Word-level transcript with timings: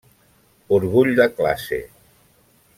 Orgull 0.77 1.13
de 1.21 1.29
classe. 1.41 1.81